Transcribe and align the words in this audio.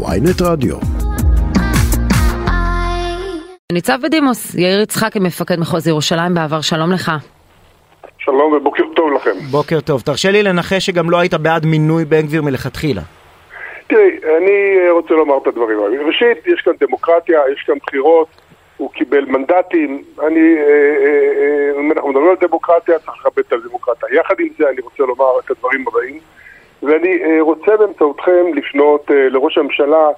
ויינט 0.00 0.42
רדיו. 0.42 0.76
ניצב 3.72 3.98
בדימוס, 4.02 4.54
יאיר 4.54 4.80
יצחקי, 4.80 5.18
מפקד 5.18 5.60
מחוז 5.60 5.86
ירושלים 5.86 6.34
בעבר, 6.34 6.60
שלום 6.60 6.92
לך. 6.92 7.12
שלום 8.18 8.52
ובוקר 8.52 8.82
טוב 8.96 9.12
לכם. 9.12 9.30
בוקר 9.50 9.80
טוב. 9.80 10.00
תרשה 10.00 10.30
לי 10.30 10.42
לנחש 10.42 10.86
שגם 10.86 11.10
לא 11.10 11.16
היית 11.18 11.34
בעד 11.34 11.66
מינוי 11.66 12.04
בן 12.04 12.22
גביר 12.22 12.42
מלכתחילה. 12.42 13.02
תראי, 13.86 14.18
אני 14.38 14.90
רוצה 14.90 15.14
לומר 15.14 15.38
את 15.42 15.46
הדברים 15.46 15.78
האלה. 15.78 16.06
ראשית, 16.06 16.46
יש 16.46 16.60
כאן 16.60 16.72
דמוקרטיה, 16.80 17.40
יש 17.52 17.62
כאן 17.66 17.74
בחירות, 17.86 18.28
הוא 18.76 18.90
קיבל 18.92 19.24
מנדטים. 19.24 20.02
אני, 20.26 20.56
אה, 20.56 20.94
אה, 21.42 21.80
אם 21.80 21.92
אנחנו 21.92 22.10
מדברים 22.10 22.28
על 22.30 22.36
דמוקרטיה, 22.40 22.98
צריך 22.98 23.26
לכבד 23.26 23.44
את 23.48 23.52
הדמוקרטיה. 23.52 24.08
יחד 24.12 24.34
עם 24.40 24.48
זה, 24.58 24.68
אני 24.70 24.80
רוצה 24.80 25.02
לומר 25.02 25.38
את 25.44 25.50
הדברים 25.50 25.84
הבאים. 25.88 26.18
ואני 26.92 27.18
אה, 27.24 27.40
רוצה 27.40 27.76
באמצעותכם 27.76 28.44
לפנות 28.54 29.10
לראש 29.10 29.58
הממשלה, 29.58 30.08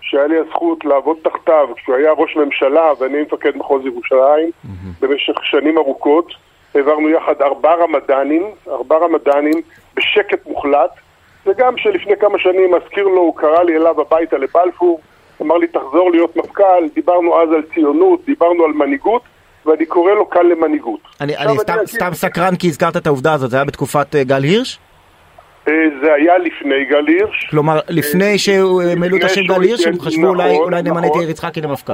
שהיה 0.00 0.26
לי 0.26 0.38
הזכות 0.38 0.84
לעבוד 0.84 1.16
תחתיו 1.22 1.68
כשהוא 1.76 1.96
היה 1.96 2.12
ראש 2.12 2.36
ממשלה 2.36 2.92
ואני 2.98 3.22
מפקד 3.22 3.56
מחוז 3.56 3.86
ירושלים 3.86 4.48
mm-hmm. 4.48 4.88
במשך 5.00 5.34
שנים 5.42 5.78
ארוכות. 5.78 6.32
העברנו 6.74 7.08
יחד 7.08 7.42
ארבע 7.42 7.74
רמדאנים, 7.74 8.50
ארבע 8.68 8.96
רמדאנים 8.96 9.54
בשקט 9.94 10.46
מוחלט, 10.46 10.90
וגם 11.46 11.76
שלפני 11.76 12.16
כמה 12.16 12.38
שנים, 12.38 12.74
מזכיר 12.74 13.04
לו, 13.04 13.20
הוא 13.20 13.36
קרא 13.36 13.62
לי 13.62 13.76
אליו 13.76 14.00
הביתה 14.00 14.38
לבלפור, 14.38 15.00
אמר 15.42 15.56
לי 15.56 15.66
תחזור 15.66 16.10
להיות 16.10 16.36
מפכ"ל, 16.36 16.88
דיברנו 16.94 17.42
אז 17.42 17.48
על 17.48 17.62
ציונות, 17.74 18.24
דיברנו 18.26 18.64
על 18.64 18.72
מנהיגות, 18.72 19.22
ואני 19.66 19.86
קורא 19.86 20.12
לו 20.12 20.30
כאן 20.30 20.46
למנהיגות. 20.46 21.00
אני, 21.20 21.36
אני 21.36 21.58
סתם, 21.58 21.72
אני 21.78 21.86
סתם 21.86 22.14
סקרן 22.14 22.56
כי 22.56 22.68
הזכרת 22.68 22.96
את 22.96 23.06
העובדה 23.06 23.32
הזאת, 23.32 23.50
זה 23.50 23.56
היה 23.56 23.64
בתקופת 23.64 24.14
uh, 24.14 24.18
גל 24.28 24.42
הירש? 24.42 24.78
Uh, 25.66 25.70
זה 26.00 26.14
היה 26.14 26.38
לפני 26.38 26.84
גל 26.84 27.06
הירש. 27.06 27.46
כלומר, 27.50 27.80
לפני 27.88 28.34
uh, 28.34 28.38
שהוא 28.38 28.82
העלו 28.82 29.16
את 29.16 29.24
השם 29.24 29.42
גל 29.42 29.62
הירש, 29.62 29.86
הם 29.86 30.00
חשבו 30.00 30.22
נכון, 30.22 30.40
אולי, 30.40 30.56
אולי 30.56 30.82
נמנה 30.82 30.98
את 30.98 31.04
נכון. 31.04 31.20
יאיר 31.20 31.30
יצחקי 31.30 31.60
למפכ"ל. 31.60 31.92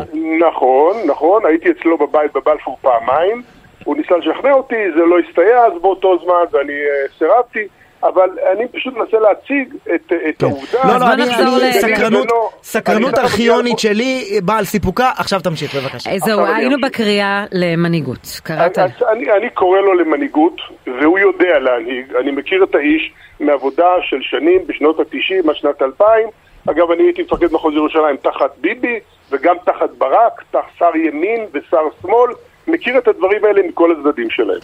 נכון, 0.49 0.97
נכון, 1.07 1.47
הייתי 1.47 1.71
אצלו 1.71 1.99
בבית 1.99 2.33
בבלפור 2.35 2.79
פעמיים. 2.81 3.43
הוא 3.85 3.97
ניסה 3.97 4.17
לשכנע 4.17 4.53
אותי, 4.53 4.91
זה 4.95 5.01
לא 5.01 5.17
הסתייע 5.19 5.59
אז 5.59 5.73
באותו 5.83 6.19
זמן 6.25 6.45
ואני 6.53 6.73
סירבתי. 7.19 7.67
אבל 8.03 8.29
אני 8.53 8.69
פשוט 8.69 8.95
מנסה 8.97 9.17
להציג 9.19 9.75
את, 9.95 10.13
את 10.29 10.39
כן. 10.39 10.47
העובדה. 10.47 10.79
לא, 10.85 10.99
לא, 10.99 11.13
אני, 11.13 11.23
אני 11.23 11.73
סקרנות, 11.73 12.27
לא, 12.31 12.51
סקרנות 12.63 13.19
ארכיונית 13.19 13.79
שלי 13.79 14.41
באה 14.43 14.59
על 14.59 14.65
סיפוקה, 14.65 15.11
עכשיו 15.17 15.41
תמשיך 15.41 15.75
בבקשה. 15.75 16.11
אה, 16.11 16.19
זהו, 16.19 16.47
היינו 16.47 16.77
בקריאה 16.81 17.45
למנהיגות, 17.53 18.41
קראת? 18.43 18.79
אני, 18.79 18.91
אני, 19.13 19.33
אני 19.33 19.51
קורא 19.51 19.81
לו 19.81 19.95
למנהיגות, 19.95 20.61
והוא 20.87 21.19
יודע 21.19 21.59
להנהיג. 21.59 22.15
אני 22.21 22.31
מכיר 22.31 22.65
את 22.65 22.75
האיש 22.75 23.13
מעבודה 23.43 23.95
של 24.03 24.23
שנים, 24.23 24.67
בשנות 24.67 25.01
ה-90 25.01 25.51
עד 25.51 25.57
שנת 25.57 25.83
2000. 25.83 26.29
אגב, 26.71 26.91
אני 26.91 27.03
הייתי 27.03 27.23
מפקד 27.23 27.53
מחוז 27.53 27.75
ירושלים 27.75 28.17
תחת 28.17 28.51
ביבי, 28.59 29.01
וגם 29.31 29.57
תחת 29.65 29.91
ברק, 29.91 30.43
תחת 30.51 30.71
שר 30.79 30.97
ימין 30.97 31.47
ושר 31.53 31.89
שמאל. 32.03 32.31
מכיר 32.67 32.99
את 32.99 33.09
הדברים 33.09 33.45
האלה 33.45 33.63
מכל 33.63 33.93
הצדדים 33.93 34.31
שלהם. 34.31 34.61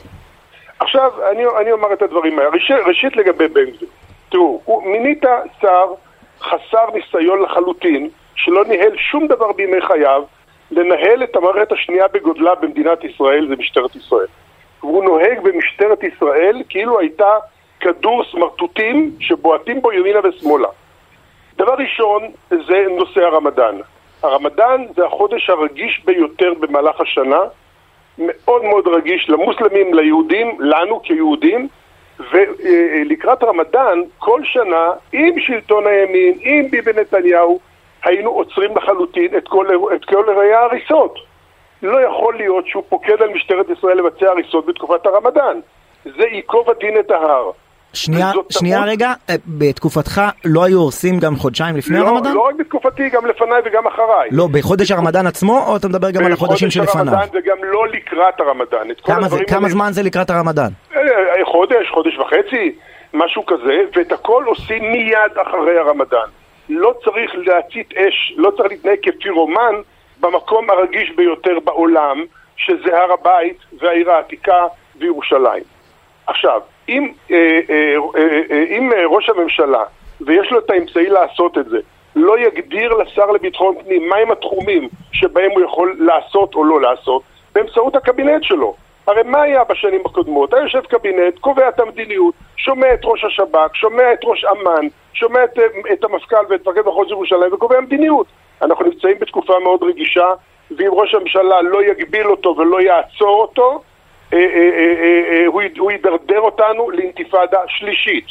עכשיו, 0.79 1.13
אני, 1.31 1.43
אני 1.61 1.73
אומר 1.73 1.93
את 1.93 2.03
הדברים 2.03 2.39
האלה. 2.39 2.51
ראשית, 2.51 2.77
ראשית 2.87 3.17
לגבי 3.17 3.49
בן 3.49 3.65
גביר. 3.65 3.89
תראו, 4.29 4.83
מינית 4.85 5.25
שר 5.61 5.95
חסר 6.41 6.87
ניסיון 6.95 7.43
לחלוטין, 7.43 8.09
שלא 8.35 8.65
ניהל 8.65 8.97
שום 8.97 9.27
דבר 9.27 9.53
בימי 9.53 9.81
חייו, 9.81 10.23
לנהל 10.71 11.23
את 11.25 11.37
המערכת 11.37 11.73
השנייה 11.73 12.09
בגודלה 12.09 12.55
במדינת 12.55 13.05
ישראל, 13.05 13.49
זה 13.49 13.57
משטרת 13.57 13.97
ישראל. 13.97 14.27
והוא 14.81 15.05
נוהג 15.05 15.41
במשטרת 15.43 16.03
ישראל 16.03 16.63
כאילו 16.69 16.99
הייתה 16.99 17.35
כדור 17.81 18.25
סמרטוטים 18.33 19.11
שבועטים 19.21 19.83
בו 19.83 19.93
ימינה 19.93 20.21
ושמאלה. 20.25 20.69
דבר 21.57 21.75
ראשון 21.75 22.23
זה 22.51 22.87
נושא 22.99 23.21
הרמדאן. 23.21 23.79
הרמדאן 24.23 24.85
זה 24.97 25.07
החודש 25.07 25.51
הרגיש 25.51 26.03
ביותר 26.05 26.53
במהלך 26.61 27.01
השנה, 27.01 27.41
מאוד 28.19 28.65
מאוד 28.65 28.89
רגיש 28.89 29.31
למוסלמים, 29.31 29.95
ליהודים, 29.95 30.61
לנו 30.61 31.03
כיהודים, 31.03 31.69
ולקראת 32.33 33.43
רמדאן, 33.43 34.01
כל 34.19 34.45
שנה, 34.45 34.91
עם 35.13 35.41
שלטון 35.41 35.87
הימין, 35.87 36.39
עם 36.41 36.71
ביבי 36.71 36.93
נתניהו, 37.01 37.61
היינו 38.05 38.31
עוצרים 38.31 38.77
לחלוטין 38.77 39.37
את 39.37 39.49
כל, 39.49 39.67
את 39.95 40.05
כל 40.05 40.29
אירועי 40.29 40.55
ההריסות. 40.55 41.19
לא 41.83 42.01
יכול 42.01 42.37
להיות 42.37 42.67
שהוא 42.67 42.83
פוקד 42.89 43.23
על 43.23 43.29
משטרת 43.29 43.67
ישראל 43.71 43.99
לבצע 43.99 44.31
הריסות 44.31 44.67
בתקופת 44.67 45.07
הרמדאן. 45.07 45.61
זה 46.05 46.25
ייקוב 46.31 46.71
הדין 46.71 46.99
את 46.99 47.11
ההר. 47.11 47.51
שנייה, 47.93 48.33
שנייה 48.51 48.85
רגע, 48.85 49.13
אה, 49.31 49.35
בתקופתך 49.47 50.21
לא 50.45 50.65
היו 50.65 50.79
הורסים 50.79 51.19
גם 51.19 51.37
חודשיים 51.37 51.77
לפני 51.77 51.99
לא, 51.99 52.07
הרמדאן? 52.07 52.35
לא 52.35 52.41
רק 52.41 52.55
בתקופתי, 52.55 53.09
גם 53.09 53.27
לפניי 53.27 53.61
וגם 53.65 53.87
אחריי. 53.87 54.29
לא, 54.33 54.49
בחודש 54.53 54.91
הרמדאן 54.91 55.27
עצמו, 55.27 55.65
או 55.67 55.77
אתה 55.77 55.89
מדבר 55.89 56.11
גם 56.11 56.25
על 56.25 56.33
החודשים 56.33 56.71
שלפניו? 56.71 57.05
בחודש 57.05 57.19
הרמדאן 57.19 57.39
וגם 57.39 57.65
לא 57.65 57.89
לקראת 57.89 58.41
הרמדאן. 58.41 58.89
כמה, 59.05 59.29
זה, 59.29 59.45
כמה 59.45 59.69
זמן 59.69 59.93
זה 59.93 60.03
לקראת 60.03 60.31
הרמדאן? 60.31 60.71
אה, 60.97 61.01
אה, 61.01 61.45
חודש, 61.45 61.91
חודש 61.91 62.19
וחצי, 62.19 62.75
משהו 63.15 63.47
כזה, 63.47 63.81
ואת 63.97 64.13
הכל 64.13 64.45
עושים 64.47 64.93
מיד 64.93 65.39
אחרי 65.43 65.79
הרמדאן. 65.79 66.29
לא 66.69 66.95
צריך 67.05 67.31
להצית 67.35 67.93
אש, 67.97 68.35
לא 68.37 68.51
צריך 68.51 68.71
להתנהג 68.71 68.99
כפירומן 69.03 69.75
במקום 70.21 70.71
הרגיש 70.71 71.11
ביותר 71.17 71.59
בעולם, 71.65 72.25
שזה 72.57 72.99
הר 72.99 73.13
הבית 73.13 73.57
והעיר 73.81 74.11
העתיקה 74.11 74.67
וירושלים. 74.99 75.78
עכשיו, 76.29 76.61
אם, 76.89 77.13
אה, 77.31 77.61
אה, 77.71 77.95
אה, 78.51 78.65
אם 78.79 78.91
ראש 79.11 79.29
הממשלה, 79.29 79.85
ויש 80.21 80.51
לו 80.51 80.59
את 80.59 80.71
האמצעי 80.71 81.09
לעשות 81.09 81.59
את 81.59 81.69
זה, 81.69 81.79
לא 82.17 82.39
יגדיר 82.39 82.95
לשר 82.95 83.27
לביטחון 83.27 83.75
פנים 83.85 84.09
מהם 84.09 84.31
התחומים 84.31 84.89
שבהם 85.13 85.51
הוא 85.51 85.63
יכול 85.63 85.97
לעשות 85.99 86.55
או 86.55 86.65
לא 86.65 86.81
לעשות, 86.81 87.23
באמצעות 87.55 87.97
הקבינט 87.97 88.43
שלו. 88.45 88.75
הרי 89.07 89.23
מה 89.25 89.43
היה 89.43 89.65
בשנים 89.65 90.01
הקודמות? 90.07 90.55
היה 90.55 90.63
יושב 90.63 90.81
קבינט, 90.81 91.39
קובע 91.41 91.69
את 91.69 91.81
המדיניות, 91.81 92.35
שומע 92.57 92.95
את 92.95 93.01
ראש 93.05 93.25
השב"כ, 93.25 93.75
שומע 93.75 94.13
את 94.13 94.21
ראש 94.25 94.45
אמ"ן, 94.45 94.87
שומע 95.15 95.45
את, 95.45 95.59
את 95.93 96.05
המפכ"ל 96.05 96.37
ואת 96.49 96.69
מפקד 96.69 96.81
מחוז 96.87 97.11
ירושלים 97.11 97.53
וקובע 97.53 97.81
מדיניות. 97.81 98.27
אנחנו 98.63 98.85
נמצאים 98.85 99.19
בתקופה 99.21 99.59
מאוד 99.63 99.83
רגישה, 99.83 100.33
ואם 100.77 100.91
ראש 100.93 101.15
הממשלה 101.15 101.63
לא 101.63 101.85
יגביל 101.85 102.27
אותו 102.27 102.55
ולא 102.59 102.81
יעצור 102.81 103.41
אותו, 103.43 103.63
אה, 103.63 103.71
אה, 103.71 103.75
אה, 103.75 103.88
הוא 105.79 105.91
יידרדר 105.91 106.41
אותנו 106.41 106.91
לאינתיפאדה 106.91 107.59
שלישית. 107.67 108.25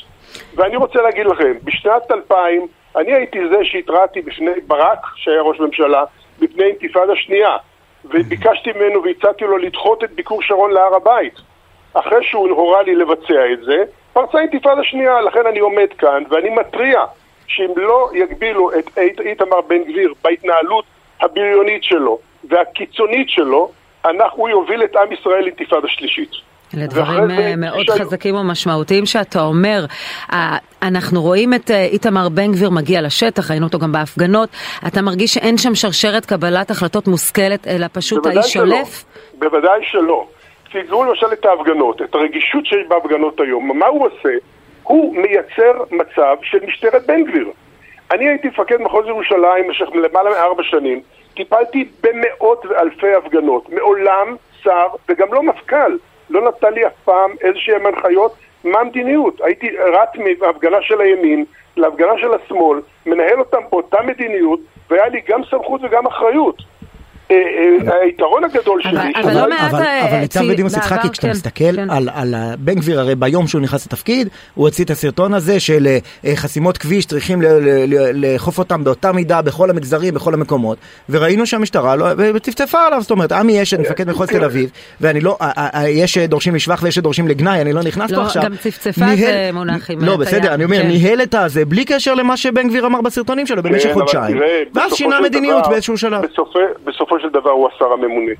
ואני 0.55 0.75
רוצה 0.75 1.01
להגיד 1.01 1.25
לכם, 1.25 1.53
בשנת 1.63 2.11
2000 2.11 2.67
אני 2.95 3.13
הייתי 3.13 3.39
זה 3.49 3.57
שהתרעתי 3.63 4.21
בפני 4.21 4.51
ברק, 4.67 4.99
שהיה 5.15 5.41
ראש 5.41 5.59
ממשלה, 5.59 6.03
בפני 6.39 6.63
אינתיפאדה 6.63 7.15
שנייה. 7.15 7.57
וביקשתי 8.05 8.71
ממנו 8.75 9.03
והצעתי 9.03 9.45
לו 9.45 9.57
לדחות 9.57 10.03
את 10.03 10.11
ביקור 10.11 10.41
שרון 10.41 10.71
להר 10.71 10.95
הבית. 10.95 11.33
אחרי 11.93 12.23
שהוא 12.23 12.49
הורה 12.49 12.81
לי 12.81 12.95
לבצע 12.95 13.53
את 13.53 13.59
זה, 13.63 13.83
פרצה 14.13 14.39
אינתיפאדה 14.39 14.83
שנייה, 14.83 15.21
לכן 15.21 15.45
אני 15.45 15.59
עומד 15.59 15.87
כאן 15.97 16.23
ואני 16.29 16.49
מתריע 16.49 17.01
שאם 17.47 17.73
לא 17.75 18.09
יגבילו 18.13 18.71
את 18.79 18.99
איתמר 19.19 19.61
בן 19.61 19.83
גביר 19.83 20.13
בהתנהלות 20.23 20.85
הבריונית 21.21 21.83
שלו 21.83 22.19
והקיצונית 22.43 23.29
שלו, 23.29 23.71
אנחנו, 24.09 24.41
הוא 24.41 24.50
יוביל 24.50 24.84
את 24.84 24.95
עם 24.95 25.12
ישראל 25.12 25.41
לאינתיפאדה 25.41 25.88
שלישית. 25.88 26.29
אלה 26.78 26.88
דברים 26.88 27.31
אה, 27.31 27.53
מאוד 27.57 27.85
שהיו... 27.85 28.06
חזקים 28.06 28.35
ומשמעותיים 28.35 29.06
שאתה 29.06 29.41
אומר. 29.41 29.85
אנחנו 30.81 31.22
רואים 31.22 31.53
את 31.53 31.72
אה, 31.72 31.84
איתמר 31.84 32.29
בן 32.29 32.51
גביר 32.51 32.69
מגיע 32.69 33.01
לשטח, 33.01 33.51
ראינו 33.51 33.66
אותו 33.66 33.79
גם 33.79 33.91
בהפגנות. 33.91 34.50
אתה 34.88 35.01
מרגיש 35.01 35.34
שאין 35.34 35.57
שם 35.57 35.75
שרשרת 35.75 36.25
קבלת 36.25 36.72
החלטות 36.72 37.07
מושכלת, 37.07 37.68
אלא 37.68 37.85
פשוט 37.94 38.25
האיש 38.25 38.53
שולף? 38.53 39.06
בוודאי 39.40 39.79
שלא. 39.84 40.28
תראו 40.72 41.03
למשל 41.03 41.28
את 41.34 41.45
ההפגנות, 41.45 42.01
את 42.01 42.16
הרגישות 42.16 42.66
שיש 42.66 42.88
בהפגנות 42.88 43.39
היום. 43.39 43.79
מה 43.79 43.85
הוא 43.85 44.06
עושה? 44.06 44.29
הוא 44.84 45.16
מייצר 45.16 45.84
מצב 45.91 46.35
של 46.41 46.57
משטרת 46.68 47.07
בן 47.07 47.24
גביר. 47.24 47.47
אני 48.12 48.29
הייתי 48.29 48.47
מפקד 48.47 48.81
מחוז 48.81 49.07
ירושלים 49.07 49.68
במשך 49.68 49.86
למעלה 49.94 50.30
מארבע 50.30 50.63
שנים. 50.63 51.01
טיפלתי 51.36 51.88
במאות 52.04 52.65
ואלפי 52.65 53.13
הפגנות. 53.13 53.69
מעולם 53.69 54.36
שר, 54.62 54.88
וגם 55.09 55.33
לא 55.33 55.44
מפכ"ל, 55.44 55.98
לא 56.30 56.48
נתן 56.48 56.74
לי 56.74 56.88
אף 56.88 56.94
פעם 57.06 57.31
איזה 57.42 57.59
שהן 57.59 57.86
הנחיות 57.86 58.36
מה 58.63 58.80
המדיניות. 58.80 59.42
הייתי 59.42 59.69
רץ 59.77 60.09
מהפגנה 60.42 60.77
של 60.81 61.01
הימין 61.01 61.45
להפגנה 61.77 62.18
של 62.18 62.33
השמאל, 62.33 62.80
מנהל 63.06 63.39
אותם 63.39 63.62
באותה 63.71 64.01
מדיניות, 64.01 64.60
והיה 64.89 65.07
לי 65.07 65.21
גם 65.27 65.42
סמכות 65.50 65.81
וגם 65.83 66.07
אחריות. 66.07 66.62
היתרון 68.03 68.44
הגדול 68.44 68.81
שלי... 68.81 69.00
אבל 69.24 69.33
לא 69.33 69.50
מעט... 69.50 69.74
אבל 69.74 69.83
ניצב 70.19 70.44
בדימוס 70.50 70.74
יצחקי, 70.77 71.09
כשאתה 71.09 71.27
כן, 71.27 71.31
מסתכל 71.31 71.75
כן. 71.75 71.89
על 72.13 72.33
בן 72.59 72.75
גביר, 72.75 73.00
הרי 73.00 73.15
ביום 73.15 73.47
שהוא 73.47 73.62
נכנס 73.62 73.85
לתפקיד, 73.85 74.27
הוא 74.56 74.65
הוציא 74.65 74.85
את 74.85 74.89
הסרטון 74.89 75.33
הזה 75.33 75.59
של 75.59 75.88
אה, 76.25 76.35
חסימות 76.35 76.77
כביש, 76.77 77.06
צריכים 77.06 77.41
ל- 77.41 77.45
ל- 77.47 77.94
ל- 77.95 78.25
לאכוף 78.25 78.59
אותם 78.59 78.83
באותה 78.83 79.12
מידה 79.12 79.41
בכל 79.41 79.69
המגזרים, 79.69 80.13
בכל 80.13 80.33
המקומות, 80.33 80.77
וראינו 81.09 81.45
שהמשטרה 81.45 81.95
לא- 81.95 82.07
צפצפה 82.41 82.79
עליו, 82.88 83.01
זאת 83.01 83.12
אומרת, 83.12 83.31
עמי 83.31 83.62
אשד, 83.62 83.81
מפקד 83.81 84.09
מחוז 84.09 84.29
תל 84.29 84.44
אביב, 84.44 84.69
ואני 85.01 85.21
לא, 85.21 85.38
אה, 85.41 85.51
אה, 85.75 85.89
יש 85.89 86.13
שדורשים 86.13 86.56
לשבח 86.56 86.79
ויש 86.83 86.95
שדורשים 86.95 87.27
לגנאי, 87.27 87.62
אני 87.62 87.74
לא 87.74 87.81
נכנס 87.83 88.09
פה 88.12 88.18
לא, 88.18 88.21
עכשיו. 88.25 88.44
גם 88.44 88.56
צפצפה 88.56 89.06
ניהל- 89.06 89.15
זה 89.18 89.50
מונח 89.53 89.91
עם 89.91 90.03
לא, 90.03 90.18
בסדר, 90.18 90.53
אני 90.53 90.63
אומר, 90.63 90.77
כן. 90.81 90.88
ניהל 90.88 91.21
את 91.21 91.35
הזה 91.35 91.65
בלי 91.65 91.85
קשר 91.85 92.13
למה 92.13 92.38
שבן 92.38 92.68
גביר 92.69 92.85
אמר 92.85 93.01
בסרטונים 93.01 93.45
שלו 93.47 93.63
במשך 93.63 93.89
חודשיים, 93.94 94.38
ואז 94.75 94.94
שינה 94.94 95.19
מדיניות 95.21 95.68
באיזשהו 95.69 95.97
שלב. 95.97 96.21
בסופו, 96.88 97.16
של 97.19 97.29
דבר 97.29 97.51
הוא 97.51 97.69
השר 97.69 97.93
הממונה. 97.93 98.31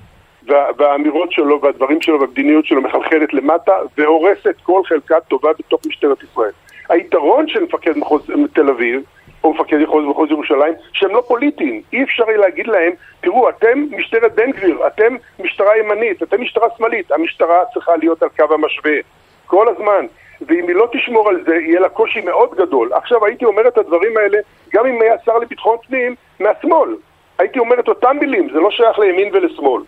וה, 0.48 0.66
והאמירות 0.78 1.32
שלו 1.32 1.62
והדברים 1.62 2.02
שלו 2.02 2.20
והמדיניות 2.20 2.66
שלו 2.66 2.82
מחלחלת 2.82 3.34
למטה 3.34 3.74
והורסת 3.98 4.56
כל 4.64 4.82
חלקה 4.86 5.20
טובה 5.20 5.50
בתוך 5.60 5.82
משטרת 5.88 6.24
ישראל. 6.24 6.52
היתרון 6.90 7.48
של 7.48 7.64
מפקד 7.64 7.98
מחוז 7.98 8.22
תל 8.54 8.70
אביב 8.70 9.02
או 9.44 9.54
מפקד 9.54 9.78
מחוז, 9.78 10.06
מחוז 10.06 10.32
ירושלים 10.32 10.74
שהם 10.94 11.12
לא 11.12 11.24
פוליטיים. 11.28 11.82
אי 11.94 12.04
אפשר 12.04 12.24
יהיה 12.28 12.38
להגיד 12.38 12.68
להם, 12.68 12.92
תראו, 13.22 13.50
אתם 13.50 13.86
משטרת 13.92 14.36
בן 14.36 14.52
גביר, 14.52 14.88
אתם 14.88 15.16
משטרה 15.40 15.78
ימנית, 15.78 16.24
אתם 16.24 16.42
משטרה 16.42 16.68
שמאלית. 16.78 17.12
המשטרה 17.12 17.66
צריכה 17.74 17.96
להיות 17.96 18.24
על 18.24 18.30
קו 18.30 18.54
המשווה 18.54 18.94
כל 19.46 19.68
הזמן. 19.68 20.06
ואם 20.42 20.68
היא 20.68 20.76
לא 20.76 20.88
תשמור 20.92 21.30
על 21.30 21.44
זה, 21.46 21.56
יהיה 21.56 21.80
לה 21.80 21.90
קושי 21.90 22.22
מאוד 22.22 22.56
גדול. 22.56 22.94
עכשיו, 22.94 23.26
הייתי 23.26 23.46
אומר 23.46 23.68
את 23.68 23.78
הדברים 23.78 24.18
האלה, 24.18 24.38
גם 24.74 24.86
אם 24.86 25.02
היה 25.02 25.16
שר 25.26 25.38
לביטחון 25.38 25.78
פנים 25.88 26.16
מהשמאל. 26.40 26.90
הייתי 27.40 27.60
אומר 27.60 27.80
את 27.80 27.88
אותם 27.88 28.18
מילים, 28.20 28.50
זה 28.54 28.60
לא 28.60 28.72
שייך 28.72 29.00
לימין 29.00 29.30
ולשמאל. 29.36 29.82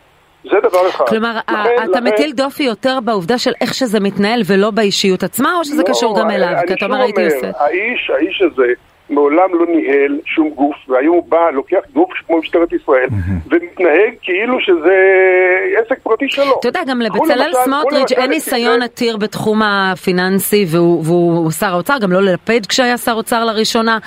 זה 0.44 0.57
דבר 0.63 0.90
אחד. 0.90 1.06
כלומר, 1.06 1.38
לכן- 1.38 1.54
ה- 1.56 1.66
אתה 1.84 1.92
לכן- 1.92 2.04
מטיל 2.04 2.31
דופי 2.31 2.63
יותר 2.63 3.00
בעובדה 3.06 3.38
של 3.38 3.51
איך 3.62 3.74
שזה 3.74 4.00
מתנהל 4.00 4.42
ולא 4.48 4.72
באישיות 4.72 5.24
עצמה, 5.24 5.56
או 5.60 5.66
שזה 5.66 5.84
לא, 5.84 5.88
קשור 5.88 6.19
גם 6.19 6.31
אליו? 6.31 6.54
כי 6.68 6.74
אתה 6.74 6.86
אומר 6.86 7.01
הייתי 7.01 7.25
עושה. 7.25 7.51
האיש, 7.60 8.10
האיש 8.16 8.42
הזה 8.42 8.74
מעולם 9.10 9.50
לא 9.54 9.66
ניהל 9.66 10.20
שום 10.26 10.50
גוף, 10.50 10.76
והיום 10.88 11.16
הוא 11.16 11.24
בא, 11.30 11.50
לוקח 11.54 11.80
גוף 11.94 12.10
כמו 12.28 12.38
משטרת 12.38 12.74
ישראל, 12.74 13.08
ומתנהג 13.52 14.14
כאילו 14.22 14.60
שזה 14.60 14.96
עסק 15.78 16.00
פרטי 16.04 16.30
שלו. 16.30 16.60
אתה 16.60 16.68
יודע, 16.68 16.80
גם 16.88 17.02
לבצלאל 17.02 17.52
סמוטריץ' 17.54 18.12
אין 18.12 18.30
ניסיון 18.30 18.82
עתיר 18.82 19.18
בתחום 19.18 19.62
הפיננסי 19.64 20.66
והוא, 20.68 21.04
והוא 21.06 21.52
שר 21.52 21.74
האוצר, 21.74 21.98
גם 22.02 22.12
לא 22.12 22.22
ללפיד 22.22 22.66
כשהיה 22.66 22.98
שר 22.98 23.14
אוצר 23.14 23.46
לראשונה. 23.46 23.98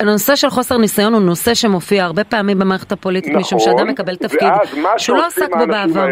הנושא 0.00 0.36
של 0.36 0.50
חוסר 0.50 0.78
ניסיון 0.78 1.14
הוא 1.14 1.22
נושא 1.22 1.54
שמופיע 1.54 2.04
הרבה 2.04 2.24
פעמים 2.24 2.58
במערכת 2.58 2.92
הפוליטית, 2.92 3.34
משום 3.34 3.58
שאדם 3.58 3.88
מקבל 3.88 4.16
תפקיד 4.16 4.48
נכון, 4.48 4.98
שהוא 4.98 5.16
לא 5.16 5.26
עסק 5.26 5.56
בו 5.56 5.66
בעבר. 5.66 6.06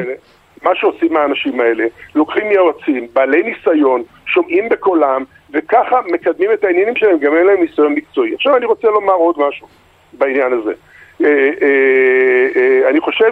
מה 0.62 0.70
שעושים 0.74 1.16
האנשים 1.16 1.60
האלה, 1.60 1.84
לוקחים 2.14 2.50
יועצים, 2.50 3.06
בעלי 3.12 3.42
ניסיון, 3.42 4.02
שומעים 4.26 4.68
בקולם, 4.68 5.24
וככה 5.52 6.00
מקדמים 6.06 6.52
את 6.52 6.64
העניינים 6.64 6.96
שלהם, 6.96 7.18
גם 7.18 7.36
אין 7.36 7.46
להם 7.46 7.60
ניסיון 7.60 7.92
מקצועי. 7.94 8.34
עכשיו 8.34 8.56
אני 8.56 8.66
רוצה 8.66 8.88
לומר 8.88 9.12
עוד 9.12 9.36
משהו 9.38 9.66
בעניין 10.12 10.52
הזה. 10.52 10.72
אה, 11.24 11.50
אה, 11.62 12.48
אה, 12.56 12.88
אני 12.88 13.00
חושב. 13.00 13.30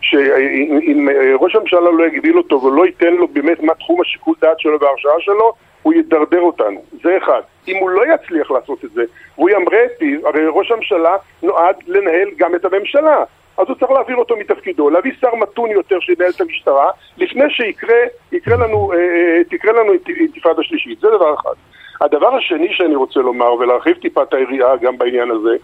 שאם 0.00 1.08
ראש 1.40 1.54
הממשלה 1.54 1.80
לא 1.80 2.06
יגביל 2.06 2.38
אותו 2.38 2.62
ולא 2.62 2.86
ייתן 2.86 3.14
לו 3.14 3.28
באמת 3.28 3.62
מה 3.62 3.74
תחום 3.74 4.00
השיקול 4.00 4.34
דעת 4.40 4.60
שלו 4.60 4.80
וההרשאה 4.80 5.20
שלו, 5.20 5.52
הוא 5.82 5.94
ידרדר 5.94 6.40
אותנו. 6.40 6.82
זה 7.02 7.16
אחד. 7.16 7.40
אם 7.68 7.76
הוא 7.76 7.90
לא 7.90 8.02
יצליח 8.14 8.50
לעשות 8.50 8.84
את 8.84 8.90
זה, 8.90 9.02
והוא 9.36 9.50
ימרה 9.50 9.84
את 9.84 9.90
פיו, 9.98 10.28
הרי 10.28 10.44
ראש 10.48 10.70
הממשלה 10.70 11.16
נועד 11.42 11.76
לנהל 11.86 12.28
גם 12.36 12.54
את 12.54 12.64
הממשלה. 12.64 13.24
אז 13.58 13.64
הוא 13.68 13.76
צריך 13.76 13.90
להעביר 13.90 14.16
אותו 14.16 14.36
מתפקידו, 14.36 14.90
להביא 14.90 15.12
שר 15.20 15.34
מתון 15.34 15.70
יותר 15.70 16.00
שינהל 16.00 16.30
את 16.36 16.40
המשטרה, 16.40 16.90
לפני 17.18 17.50
שיקרה 17.50 17.96
יקרה 18.32 18.56
לנו, 18.56 18.92
אה, 18.92 18.98
אה, 18.98 19.44
תקרה 19.50 19.72
לנו 19.72 19.92
אינת- 19.92 20.08
אינתיפאדה 20.08 20.62
שלישית. 20.62 21.00
זה 21.00 21.08
דבר 21.10 21.34
אחד. 21.34 21.52
הדבר 22.00 22.34
השני 22.34 22.68
שאני 22.72 22.94
רוצה 22.94 23.20
לומר, 23.20 23.54
ולהרחיב 23.54 23.96
טיפה 23.96 24.22
את 24.22 24.34
היריעה 24.34 24.76
גם 24.76 24.98
בעניין 24.98 25.30
הזה, 25.30 25.56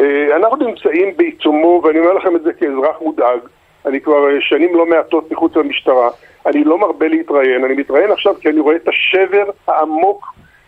אה, 0.00 0.36
אנחנו 0.36 0.56
נמצאים 0.56 1.16
בעיצומו, 1.16 1.80
ואני 1.84 1.98
אומר 1.98 2.12
לכם 2.12 2.36
את 2.36 2.42
זה 2.42 2.52
כאזרח 2.52 2.96
מודאג, 3.00 3.38
אני 3.86 4.00
כבר 4.00 4.40
שנים 4.40 4.74
לא 4.76 4.86
מעטות 4.86 5.32
מחוץ 5.32 5.56
למשטרה, 5.56 6.08
אני 6.46 6.64
לא 6.64 6.78
מרבה 6.78 7.08
להתראיין, 7.08 7.64
אני 7.64 7.74
מתראיין 7.74 8.10
עכשיו 8.10 8.34
כי 8.40 8.48
אני 8.48 8.60
רואה 8.60 8.76
את 8.76 8.88
השבר 8.88 9.44
העמוק 9.68 10.26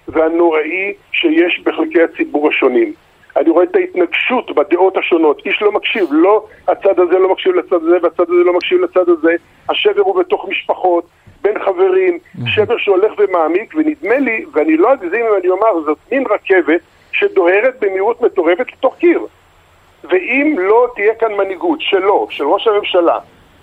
והנוראי 0.08 0.92
שיש 1.12 1.60
בחלקי 1.64 2.02
הציבור 2.02 2.48
השונים. 2.48 2.92
אני 3.36 3.50
רואה 3.50 3.64
את 3.64 3.76
ההתנגשות 3.76 4.54
בדעות 4.54 4.96
השונות, 4.96 5.42
איש 5.46 5.62
לא 5.62 5.72
מקשיב, 5.72 6.08
לא 6.10 6.44
הצד 6.68 7.00
הזה 7.00 7.18
לא 7.18 7.32
מקשיב 7.32 7.54
לצד 7.54 7.76
הזה 7.82 7.96
והצד 8.02 8.22
הזה 8.30 8.44
לא 8.44 8.52
מקשיב 8.52 8.80
לצד 8.80 9.08
הזה, 9.08 9.34
השבר 9.68 10.02
הוא 10.02 10.20
בתוך 10.20 10.48
משפחות, 10.48 11.04
בין 11.42 11.58
חברים, 11.58 12.18
שבר 12.46 12.78
שהולך 12.78 13.12
ומעמיק, 13.18 13.74
ונדמה 13.76 14.18
לי, 14.18 14.44
ואני 14.52 14.76
לא 14.76 14.92
אגזים 14.92 15.26
אם 15.26 15.34
אני 15.40 15.48
אומר, 15.48 15.80
זאת 15.86 15.98
מין 16.12 16.24
רכבת 16.30 16.80
שדוהרת 17.12 17.74
במהירות 17.80 18.22
מטורפת 18.22 18.72
לתוך 18.72 18.96
קיר. 18.96 19.26
ואם 20.04 20.56
לא 20.58 20.88
תהיה 20.94 21.14
כאן 21.14 21.32
מנהיגות 21.32 21.80
שלו, 21.80 22.26
של 22.30 22.44
ראש 22.44 22.66
הממשלה, 22.66 23.18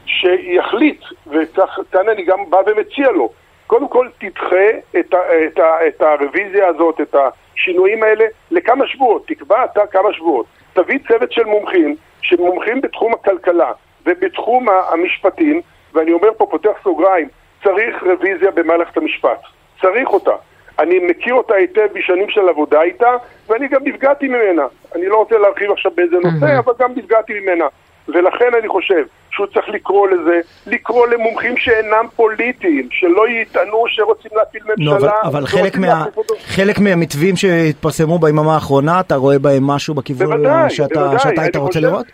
שיחליט, 0.06 1.02
וכאן 1.28 2.10
אני 2.10 2.24
גם 2.24 2.50
בא 2.50 2.58
ומציע 2.66 3.12
לו, 3.12 3.30
קודם 3.68 3.88
כל 3.88 4.08
תדחה 4.18 4.70
את, 5.00 5.14
ה, 5.14 5.18
את, 5.48 5.60
ה, 5.60 5.88
את 5.88 6.02
הרוויזיה 6.02 6.68
הזאת, 6.68 7.02
את 7.02 7.16
השינויים 7.56 8.04
האלה, 8.04 8.26
לכמה 8.52 8.88
שבועות, 8.88 9.28
תקבע 9.28 9.66
אתה 9.66 9.88
כמה 9.92 10.14
שבועות. 10.14 10.46
תביא 10.74 11.00
צוות 11.08 11.32
של 11.32 11.44
מומחים, 11.44 11.96
שמומחים 12.22 12.82
בתחום 12.82 13.14
הכלכלה 13.14 13.72
ובתחום 14.06 14.66
המשפטים, 14.70 15.62
ואני 15.94 16.12
אומר 16.12 16.30
פה, 16.38 16.48
פותח 16.52 16.72
סוגריים, 16.84 17.28
צריך 17.64 18.04
רוויזיה 18.04 18.52
במערכת 18.52 18.98
המשפט. 18.98 19.40
צריך 19.82 20.10
אותה. 20.10 20.36
אני 20.80 21.00
מכיר 21.00 21.34
אותה 21.34 21.56
היטב 21.56 21.88
בשנים 21.94 22.30
של 22.30 22.50
עבודה 22.50 22.82
איתה, 22.82 23.18
ואני 23.48 23.68
גם 23.68 23.82
נפגעתי 23.84 24.28
ממנה. 24.28 24.66
אני 24.96 25.06
לא 25.06 25.18
רוצה 25.18 25.38
להרחיב 25.38 25.72
עכשיו 25.72 25.92
באיזה 25.96 26.16
נושא, 26.16 26.60
אבל 26.60 26.74
גם 26.80 26.92
נפגעתי 26.96 27.40
ממנה. 27.40 27.66
ולכן 28.08 28.54
אני 28.60 28.68
חושב 28.68 29.06
שהוא 29.36 29.48
צריך 29.48 29.70
לקרוא 29.70 30.08
לזה, 30.08 30.40
לקרוא 30.68 31.08
למומחים 31.08 31.58
שאינם 31.58 32.06
פוליטיים, 32.16 32.88
שלא 32.92 33.30
יטענו 33.30 33.84
שרוצים 33.88 34.32
להפיל 34.36 34.62
ממשלה. 34.70 34.86
נו, 34.86 34.98
אבל, 34.98 35.10
אבל 35.24 35.46
חלק, 35.46 35.78
מה. 35.78 36.06
חלק 36.46 36.80
מהמתווים 36.80 37.36
שהתפרסמו 37.36 38.20
ביממה 38.20 38.54
האחרונה, 38.54 39.00
אתה 39.00 39.16
רואה 39.16 39.40
בהם 39.40 39.64
משהו 39.68 39.94
בכיוון 39.94 40.28
בוודאי, 40.28 40.70
שאתה, 40.70 41.00
בוודאי. 41.00 41.20
שאתה 41.20 41.42
היית 41.42 41.56
רוצה 41.56 41.68
חושב- 41.80 41.88
לראות? 41.88 42.06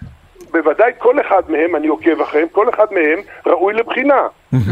בוודאי 0.51 0.91
כל 0.97 1.21
אחד 1.21 1.41
מהם, 1.50 1.75
אני 1.75 1.88
עוקב 1.88 2.21
אחריהם, 2.21 2.47
כל 2.51 2.69
אחד 2.69 2.85
מהם 2.91 3.19
ראוי 3.45 3.73
לבחינה. 3.73 4.21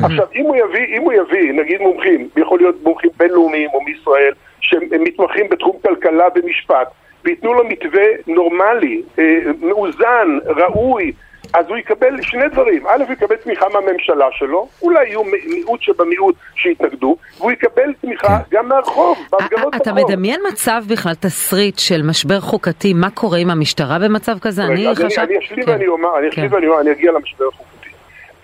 עכשיו, 0.04 0.25
אם 0.36 0.44
הוא 0.44 0.56
יביא, 0.56 0.98
אם 0.98 1.01
הוא 1.01 1.13
יביא, 1.13 1.54
נגיד 1.54 1.81
מומחים, 1.81 2.30
יכול 2.38 2.60
להיות 2.60 2.75
מומחים 2.84 3.10
בינלאומיים 3.18 3.69
או 3.74 3.81
מישראל, 3.81 4.31
שהם 4.62 4.81
מתמחים 5.00 5.46
בתחום 5.51 5.75
כלכלה 5.84 6.24
ומשפט, 6.36 6.88
וייתנו 7.25 7.54
לו 7.54 7.63
מתווה 7.68 8.04
נורמלי, 8.28 9.01
אה, 9.19 9.24
מאוזן, 9.62 10.28
ראוי, 10.46 11.12
אז 11.54 11.66
הוא 11.69 11.78
יקבל 11.78 12.22
שני 12.22 12.50
דברים. 12.50 12.88
א', 12.88 13.04
הוא 13.04 13.13
יקבל 13.13 13.36
תמיכה 13.36 13.66
מהממשלה 13.74 14.25
שלו, 14.31 14.68
אולי 14.81 15.07
יהיו 15.07 15.24
מיעוט 15.24 15.81
שבמיעוט 15.81 16.36
שיתנגדו, 16.56 17.18
והוא 17.38 17.51
יקבל 17.51 17.94
תמיכה 18.01 18.38
גם 18.51 18.68
מהרחוב, 18.68 19.18
בהפגנות 19.31 19.75
אתה 19.75 19.92
ברחוב. 19.94 20.10
מדמיין 20.10 20.42
מצב 20.51 20.84
בכלל, 20.90 21.13
תסריט 21.13 21.80
של 21.80 22.01
משבר 22.01 22.40
חוקתי, 22.40 22.94
מה 22.94 23.10
קורה 23.10 23.38
עם 23.38 23.50
המשטרה 23.50 24.00
במצב 24.00 24.40
כזה? 24.40 24.63
אני 24.63 24.90
אז 24.90 24.98
חשב... 24.98 25.22
אני 25.22 25.39
אשלים 25.39 25.65
כן. 25.65 25.72
ואני 25.72 25.88
אומר, 25.88 26.20
אני 26.20 26.29
אשלים 26.29 26.50
כן. 26.50 26.56
ואני 26.56 26.68
אומר, 26.68 26.82
אני 26.82 26.91
אגיע 26.91 27.12
למשבר 27.12 27.46
החוקתי. 27.48 27.89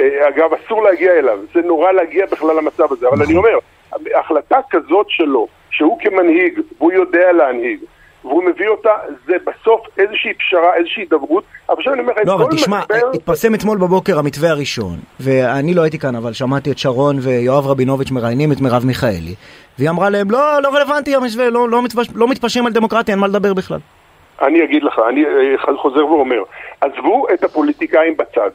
אה, 0.02 0.28
אגב, 0.30 0.50
אסור 0.54 0.84
להגיע 0.84 1.14
אליו, 1.14 1.40
זה 1.54 1.62
נורא 1.62 1.92
להגיע 1.92 2.26
בכלל 2.26 2.56
למצב 2.58 2.94
הזה, 2.94 3.08
אבל 3.08 3.24
אני 3.24 3.36
אומר, 3.36 3.58
החלטה 4.16 4.58
כזאת 4.70 5.06
שלו, 5.10 5.48
שהוא 5.70 6.00
כמנהיג, 6.00 6.60
והוא 6.78 6.92
יודע 6.92 7.32
להנהיג, 7.32 7.80
והוא 8.26 8.44
מביא 8.44 8.68
אותה, 8.68 8.90
זה 9.26 9.34
בסוף 9.46 9.82
איזושהי 9.98 10.34
פשרה, 10.34 10.76
איזושהי 10.76 11.02
הידברות, 11.04 11.44
אבל 11.70 11.78
עכשיו 11.78 11.94
אני 11.94 12.02
אומר 12.02 12.14
לך, 12.14 12.28
לא, 12.28 12.34
אבל 12.34 12.46
תשמע, 12.52 12.80
משבר... 12.80 13.12
התפרסם 13.14 13.56
אתמול 13.56 13.78
בבוקר 13.78 14.20
המתווה 14.20 14.50
הראשון, 14.50 14.98
ואני 15.20 15.74
לא 15.74 15.82
הייתי 15.82 16.00
כאן, 16.00 16.16
אבל 16.16 16.34
שמעתי 16.34 16.72
את 16.72 16.78
שרון 16.78 17.16
ויואב 17.22 17.68
רבינוביץ' 17.68 18.12
מראיינים 18.12 18.52
את 18.52 18.62
מרב 18.62 18.86
מיכאלי, 18.86 19.36
והיא 19.80 19.90
אמרה 19.90 20.10
להם, 20.10 20.32
לא, 20.32 20.62
לא 20.64 20.70
רלוונטי 20.76 21.16
המתווה, 21.16 21.50
לא, 21.50 21.70
לא, 21.70 21.84
מתפש... 21.84 22.08
לא 22.16 22.28
מתפשרים 22.28 22.66
על 22.66 22.74
דמוקרטיה, 22.74 23.14
אין 23.14 23.20
מה 23.20 23.28
לדבר 23.28 23.54
בכלל. 23.54 23.80
אני 24.42 24.64
אגיד 24.64 24.84
לך, 24.84 25.02
אני 25.10 25.26
אה, 25.26 25.78
חוזר 25.78 26.06
ואומר, 26.06 26.44
עזבו 26.82 27.26
את 27.34 27.44
הפוליטיקאים 27.44 28.18
בצד. 28.18 28.50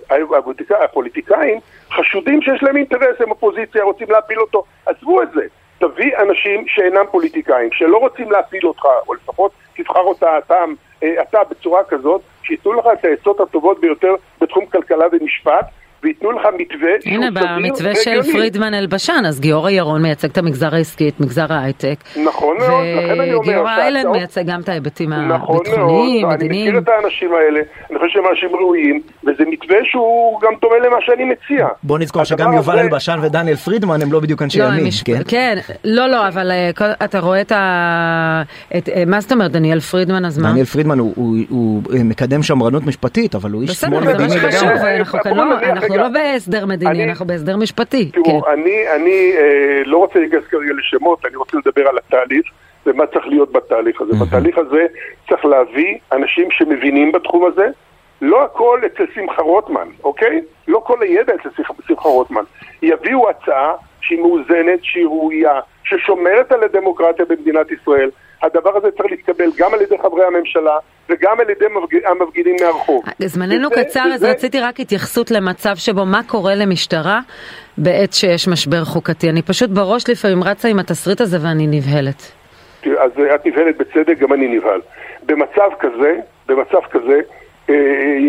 הפוליטיקאים 0.85 1.59
חשודים 1.93 2.43
שיש 2.43 2.63
להם 2.63 2.77
אינטרס, 2.77 3.21
הם 3.21 3.31
אופוזיציה, 3.31 3.85
רוצים 3.85 4.07
להפיל 4.11 4.41
אותו. 4.41 4.65
עזבו 4.87 5.23
את 5.23 5.29
זה. 5.35 5.43
תביא 5.81 6.17
אנשים 6.19 6.65
שאינם 6.69 7.05
פוליטיקאים, 7.11 7.73
שלא 7.73 7.99
רוצים 7.99 8.31
להפיל 8.31 8.67
אותך, 8.67 8.85
או 9.09 9.15
לפחות 9.15 9.53
תבחר 9.77 10.01
אותה 10.01 10.39
אתה, 10.39 10.65
אה, 11.03 11.23
אתה 11.23 11.39
בצורה 11.51 11.85
כזאת, 11.85 12.21
שייתנו 12.43 12.73
לך 12.73 12.87
את 12.93 13.05
העצות 13.05 13.41
הטובות 13.41 13.81
ביותר 13.81 14.15
בתחום 14.41 14.67
כלכלה 14.67 15.07
ומשפט, 15.13 15.65
וייתנו 16.05 16.33
לך 16.33 16.43
מתווה 16.59 16.89
שהוא 17.01 17.15
הנה, 17.15 17.27
סביר 17.31 17.43
במתווה 17.57 17.95
של 17.95 18.11
והגיוני. 18.11 18.33
פרידמן 18.33 18.75
אלבשן, 18.75 19.23
אז 19.29 19.41
גיורא 19.41 19.71
ירון 19.71 20.03
מייצג 20.03 20.29
את 20.31 20.39
המגזר 20.39 20.75
העסקי, 20.75 21.09
את 21.09 21.21
מגזר 21.21 21.53
ההייטק. 21.53 21.95
נכון 22.25 22.57
מאוד, 22.59 22.71
לכן 22.97 23.21
אני 23.21 23.33
אומר 23.33 23.41
וגיורא 23.49 23.71
איילנד 23.71 23.95
שההצעות- 24.03 24.17
מייצג 24.17 24.47
גם 24.47 24.61
את 24.61 24.69
ההיבטים 24.69 25.11
נכון 25.13 25.29
מאוד, 25.29 25.67
הביטחוניים, 25.67 26.27
אני 26.27 26.35
מדיניים. 26.35 26.69
מכיר 26.69 26.79
את 26.79 26.89
האנשים 26.89 27.31
האלה, 27.35 27.61
אני 27.91 27.99
חושב 27.99 28.11
שהם 28.13 28.23
אנשים 28.31 28.49
ראויים, 28.57 29.01
וזה 29.25 29.45
מתווה 29.51 29.77
שהוא 29.85 30.41
גם 30.41 30.53
דומה 30.63 30.77
למה 30.79 30.97
שאני 31.01 31.25
מציע. 31.25 31.69
בוא 31.83 31.99
נזכור 31.99 32.25
שגם 32.25 32.53
יובל 32.53 32.73
הזה- 32.73 32.83
אלבשן 32.83 33.19
ודניאל 33.23 33.57
פרידמן 33.57 34.03
הם 34.03 34.13
לא 34.13 34.21
בדיוק 34.21 34.43
אנשי 34.43 34.59
לא, 34.59 34.65
ימין, 34.65 34.91
כן? 35.05 35.21
כן, 35.29 35.59
לא, 35.85 36.07
לא, 36.07 36.29
אבל 36.29 36.51
אה, 36.51 36.71
כל- 36.77 37.05
אתה 37.05 37.19
רואה 37.21 37.41
את 37.41 37.53
ה... 37.53 38.43
את- 38.77 38.89
אה, 38.89 39.03
מה 39.07 39.21
זאת 39.21 39.33
אומרת, 39.33 39.51
דניאל 39.53 39.81
פרידמן, 39.81 40.25
אז 40.25 40.39
מה? 40.39 40.51
דניאל 40.51 40.65
פרידמן 40.65 40.99
הוא- 40.99 41.13
הוא 41.17 41.37
הוא 41.49 41.83
מקדם 42.05 42.43
שמרנות 42.43 42.87
משפטית, 42.87 43.35
אבל 43.35 43.51
הוא 43.51 43.63
איש 43.63 43.71
בסדר, 43.71 43.91
שמאל 43.91 44.07
זה 44.07 44.19
מה 44.19 44.25
מדיני 44.25 44.41
לגמרי. 44.41 45.90
אנחנו 45.97 46.11
רגע. 46.17 46.19
לא 46.25 46.33
בהסדר 46.33 46.67
מדיני, 46.67 46.91
אני- 46.91 47.05
אנחנו 47.05 47.27
בהסדר 47.27 47.57
משפטי. 47.57 48.11
תראו, 48.11 48.25
כן. 48.25 48.51
אני, 48.53 48.89
אני 48.97 49.33
אה, 49.37 49.83
לא 49.85 49.97
רוצה 49.99 50.19
להיכנס 50.19 50.45
כרגע 50.51 50.73
לשמות, 50.79 51.27
אני 51.27 51.37
רוצה 51.37 51.57
לדבר 51.59 51.89
על 51.89 51.99
התהליך 51.99 52.47
ומה 52.87 53.07
צריך 53.07 53.27
להיות 53.27 53.53
בתהליך 53.53 54.01
הזה. 54.01 54.13
בתהליך 54.25 54.59
הזה 54.59 54.87
צריך 55.29 55.45
להביא 55.45 55.95
אנשים 56.13 56.49
שמבינים 56.51 57.13
בתחום 57.13 57.45
הזה. 57.45 57.67
לא 58.23 58.45
הכל 58.45 58.81
אצל 58.87 59.05
שמחה 59.15 59.43
רוטמן, 59.43 59.89
אוקיי? 60.05 60.41
לא 60.69 60.83
כל 60.87 61.03
הידע 61.03 61.33
אצל 61.35 61.49
שמחה 61.87 62.09
רוטמן. 62.09 62.43
יביאו 62.83 63.31
הצעה 63.31 63.73
שהיא 64.01 64.19
מאוזנת, 64.21 64.79
שהיא 64.83 65.05
ראויה, 65.07 65.61
ששומרת 65.85 66.53
על 66.53 66.63
הדמוקרטיה 66.63 67.25
במדינת 67.25 67.67
ישראל. 67.71 68.11
הדבר 68.43 68.77
הזה 68.77 68.91
צריך 68.91 69.11
להתקבל 69.11 69.51
גם 69.59 69.75
על 69.75 69.81
ידי 69.83 69.99
חברי 70.03 70.25
הממשלה 70.25 70.77
וגם 71.11 71.41
על 71.41 71.51
ידי 71.51 71.65
המפג- 71.67 72.07
המפגינים 72.11 72.57
מהרחוב. 72.61 73.05
זמננו 73.19 73.69
וזה- 73.73 73.85
קצר, 73.85 74.01
אז 74.01 74.15
וזה- 74.15 74.31
רציתי 74.31 74.61
רק 74.61 74.81
התייחסות 74.81 75.31
למצב 75.31 75.77
שבו 75.77 76.07
מה 76.07 76.21
קורה 76.27 76.55
למשטרה 76.55 77.21
בעת 77.79 78.13
שיש 78.13 78.49
משבר 78.49 78.85
חוקתי. 78.85 79.31
אני 79.31 79.43
פשוט 79.43 79.71
בראש 79.71 80.09
לפעמים 80.11 80.45
רצה 80.45 80.69
עם 80.69 80.79
התסריט 80.79 81.21
הזה 81.21 81.39
ואני 81.43 81.67
נבהלת. 81.67 82.33
אז 82.99 83.11
את 83.35 83.47
נבהלת 83.47 83.77
בצדק, 83.79 84.19
גם 84.19 84.33
אני 84.33 84.49
נבהל. 84.57 84.81
במצב 85.27 85.71
כזה, 85.81 86.17
במצב 86.47 86.81
כזה, 86.91 87.21
אה, 87.71 87.75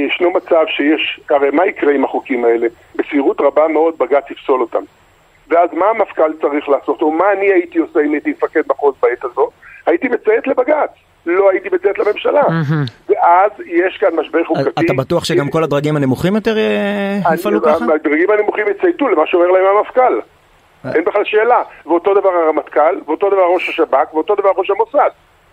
ישנו 0.08 0.32
מצב 0.32 0.64
שיש, 0.68 1.20
הרי 1.30 1.50
מה 1.52 1.66
יקרה 1.66 1.94
עם 1.94 2.06
החוקים 2.06 2.46
האלה? 2.46 2.68
בסבירות 2.96 3.42
רבה 3.42 3.68
מאוד 3.68 3.98
בג"ץ 3.98 4.32
יפסול 4.32 4.62
אותם. 4.62 4.84
ואז 5.50 5.70
מה 5.74 5.86
המפכ"ל 5.86 6.34
צריך 6.42 6.70
לעשות, 6.70 7.02
או 7.02 7.12
מה 7.12 7.26
אני 7.32 7.46
הייתי 7.52 7.80
עושה 7.80 8.00
אם 8.00 8.12
הייתי 8.12 8.30
מפקד 8.30 8.62
מחוז 8.70 8.96
בעת 9.02 9.24
הזו? 9.24 9.50
הייתי 9.86 10.08
מציית 10.08 10.48
לבג"ץ, 10.48 10.90
לא 11.26 11.50
הייתי 11.52 11.70
מציית 11.72 12.00
לממשלה. 12.00 12.44
ואז 13.10 13.52
יש 13.66 13.98
כאן 13.98 14.10
משבר 14.16 14.44
חוקתי. 14.44 14.86
אתה 14.86 14.94
בטוח 14.94 15.24
שגם 15.24 15.50
כל 15.50 15.64
הדרגים 15.64 15.96
הנמוכים 15.96 16.36
יותר 16.36 16.58
אה, 16.58 17.34
יפעלו 17.34 17.62
ככה? 17.62 17.86
הדרגים 17.96 18.30
הנמוכים 18.30 18.66
יצייתו 18.68 19.08
למה 19.08 19.28
שאומר 19.28 19.48
להם 19.48 19.66
המפכ"ל. 19.78 20.20
אין 20.96 21.04
בכלל 21.06 21.26
שאלה. 21.26 21.62
ואותו 21.86 22.14
דבר 22.14 22.30
הרמטכ"ל, 22.30 22.96
ואותו 23.08 23.30
דבר 23.30 23.46
ראש 23.54 23.70
השב"כ, 23.70 24.14
ואותו 24.14 24.36
דבר 24.36 24.50
ראש 24.58 24.70
המוסד. 24.70 25.10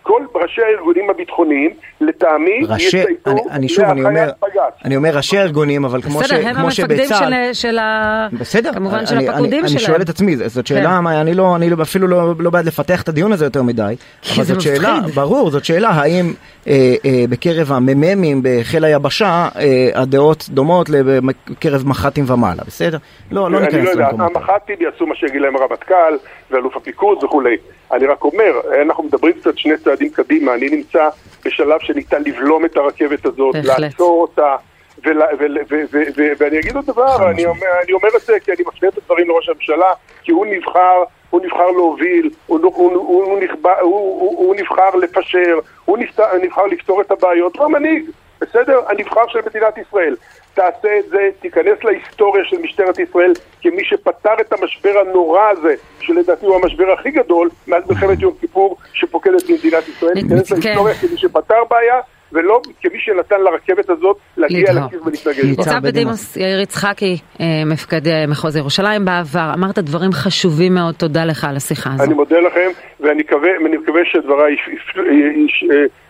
כל 0.08 0.22
ראשי 0.34 0.62
הארגונים 0.62 1.10
הביטחוניים, 1.10 1.70
לטעמי, 2.00 2.60
ראשי, 2.68 2.86
יצייתו 2.98 3.30
אני, 3.30 3.40
אני 3.50 3.68
שוב, 3.68 3.84
אני 3.84 4.00
אומר, 4.00 4.10
להנחיית 4.12 4.36
בג"ץ. 4.42 4.84
אני 4.84 4.96
אומר 4.96 5.16
ראשי 5.16 5.38
הארגונים, 5.38 5.84
אבל 5.84 6.02
כמו, 6.02 6.22
ש, 6.22 6.24
בסדר, 6.24 6.48
הם 6.48 6.56
המפקדים 6.56 6.98
שבצה"ל, 6.98 7.32
של- 7.52 7.52
של 7.68 7.78
ה... 7.78 8.28
בסדר, 8.32 8.72
כמובן 8.72 9.06
של 9.06 9.16
אני, 9.16 9.28
הפקודים 9.28 9.60
אני, 9.60 9.68
שלהם. 9.68 9.76
אני 9.78 9.86
שואל 9.86 10.02
את 10.02 10.08
עצמי, 10.08 10.36
זאת 10.36 10.66
שאלה, 10.66 10.96
כן. 10.96 11.04
מה, 11.04 11.20
אני, 11.20 11.34
לא, 11.34 11.56
אני 11.56 11.70
לא, 11.70 11.82
אפילו 11.82 12.06
לא, 12.08 12.34
לא 12.38 12.50
בעד 12.50 12.64
לפתח 12.66 13.02
את 13.02 13.08
הדיון 13.08 13.32
הזה 13.32 13.44
יותר 13.46 13.62
מדי, 13.62 13.94
כי 14.22 14.34
אבל 14.36 14.44
זה 14.44 14.54
זאת 14.54 14.62
שאלה, 14.62 14.96
מפחיד. 15.00 15.14
ברור, 15.14 15.50
זאת 15.50 15.64
שאלה, 15.64 15.88
האם 15.88 16.32
אה, 16.68 16.72
אה, 17.04 17.24
בקרב 17.30 17.72
המ"מים 17.72 18.40
בחיל 18.44 18.84
היבשה 18.84 19.48
אה, 19.58 19.88
הדעות 19.94 20.48
דומות 20.50 20.88
לבקרב 20.88 21.86
מח"טים 21.86 22.24
ומעלה, 22.28 22.62
בסדר? 22.66 22.98
לא, 23.30 23.50
לא 23.50 23.58
אני 23.58 23.66
ניכנס 23.66 23.84
לא 23.84 23.90
יודע, 23.90 24.02
למקומות 24.04 24.36
האלה. 24.36 24.46
המח"טים 24.46 24.76
יעשו 24.80 25.06
מה 25.06 25.14
שיגיד 25.14 25.40
להם 25.40 25.56
הרמטכ"ל 25.56 26.14
ואלוף 26.50 26.76
הפיקוד 26.76 27.24
וכולי. 27.24 27.56
אני 27.92 28.06
רק 28.06 28.24
אומר, 28.24 28.52
אנחנו 28.82 29.04
מדברים 29.04 29.32
קצת 29.40 29.58
שני 29.58 29.72
צעדים 29.84 29.97
קדימה, 30.08 30.54
אני 30.54 30.68
נמצא 30.70 31.08
בשלב 31.44 31.80
שניתן 31.80 32.22
לבלום 32.22 32.64
את 32.64 32.76
הרכבת 32.76 33.26
הזאת, 33.26 33.54
בהחלט. 33.56 33.78
לעצור 33.78 34.22
אותה, 34.22 34.56
ול- 35.04 35.22
ול- 35.38 35.58
ו- 35.70 35.82
ו- 35.92 36.02
ו- 36.16 36.32
ואני 36.38 36.58
אגיד 36.58 36.76
עוד 36.76 36.86
דבר, 36.86 37.30
אני 37.30 37.46
אומר, 37.46 37.66
אני 37.84 37.92
אומר 37.92 38.08
את 38.16 38.22
זה 38.22 38.40
כי 38.40 38.52
אני 38.52 38.62
מפנה 38.68 38.88
את 38.88 38.98
הדברים 38.98 39.28
לראש 39.28 39.48
הממשלה, 39.48 39.92
כי 40.22 40.32
הוא 40.32 40.46
נבחר, 40.46 41.02
הוא 41.30 41.40
נבחר 41.44 41.70
להוביל, 41.70 42.30
הוא, 42.46 42.58
הוא, 42.62 42.72
הוא, 42.92 43.24
הוא, 43.24 43.40
נכבה- 43.40 43.80
הוא, 43.80 43.92
הוא, 44.20 44.38
הוא 44.46 44.54
נבחר 44.56 44.90
לפשר, 45.02 45.58
הוא 45.84 45.98
נפתר, 45.98 46.24
נבחר 46.42 46.66
לפתור 46.66 47.00
את 47.00 47.10
הבעיות, 47.10 47.56
הוא 47.56 47.64
המנהיג, 47.64 48.04
בסדר? 48.40 48.80
הנבחר 48.88 49.28
של 49.28 49.38
מדינת 49.46 49.78
ישראל. 49.78 50.16
תעשה 50.58 50.98
את 50.98 51.08
זה, 51.10 51.28
תיכנס 51.40 51.84
להיסטוריה 51.84 52.44
של 52.44 52.56
משטרת 52.62 52.98
ישראל 52.98 53.32
כמי 53.62 53.84
שפתר 53.84 54.34
את 54.40 54.52
המשבר 54.52 54.90
הנורא 55.08 55.42
הזה, 55.50 55.74
שלדעתי 56.00 56.46
הוא 56.46 56.56
המשבר 56.56 56.92
הכי 56.98 57.10
גדול 57.10 57.48
מאז 57.68 57.82
מלחמת 57.90 58.20
יום 58.20 58.34
כיפור 58.40 58.76
שפוקדת 58.92 59.50
במדינת 59.50 59.88
ישראל, 59.88 60.14
תיכנס 60.14 60.52
כן. 60.52 60.58
להיסטוריה 60.60 60.94
כמי 60.94 61.16
שפתר 61.18 61.64
בעיה 61.70 62.00
ולא 62.32 62.60
כמי 62.80 62.98
שנתן 62.98 63.40
לרכבת 63.40 63.90
הזאת 63.90 64.16
להגיע. 64.36 64.72
לקיר 64.72 65.02
ולהתנגד. 65.04 65.44
ניצב 65.44 65.78
בדימוס. 65.82 66.36
יאיר 66.36 66.60
יצחקי, 66.60 67.18
אה, 67.40 67.46
מפקד 67.66 68.06
אה, 68.08 68.24
מחוז 68.28 68.56
ירושלים 68.56 69.04
בעבר, 69.04 69.50
אמרת 69.54 69.78
דברים 69.78 70.12
חשובים 70.12 70.74
מאוד, 70.74 70.94
תודה 70.94 71.24
לך 71.24 71.44
על 71.44 71.56
השיחה 71.56 71.90
הזו. 71.94 72.04
אני 72.04 72.14
מודה 72.14 72.40
לכם, 72.40 72.70
ואני 73.00 73.22
מקווה, 73.22 74.00
שדבריי 74.12 74.54
יפ- 74.54 74.68
יפ- 74.68 74.98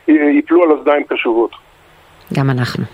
יפ- 0.09 0.13
יפלו 0.39 0.63
על 0.63 0.71
אוזניים 0.71 1.03
קשובות. 1.09 1.51
גם 2.35 2.51
אנחנו. 2.51 2.85